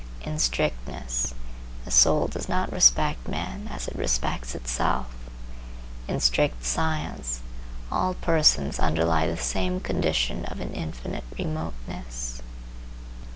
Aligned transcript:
In 0.23 0.39
strictness, 0.39 1.35
the 1.85 1.91
soul 1.91 2.25
does 2.27 2.49
not 2.49 2.71
respect 2.71 3.27
men 3.27 3.67
as 3.71 3.87
it 3.87 3.95
respects 3.95 4.55
itself. 4.55 5.13
In 6.07 6.19
strict 6.19 6.65
science 6.65 7.41
all 7.91 8.15
persons 8.15 8.79
underlie 8.79 9.27
the 9.27 9.37
same 9.37 9.79
condition 9.79 10.43
of 10.45 10.59
an 10.59 10.73
infinite 10.73 11.25
remoteness. 11.37 12.41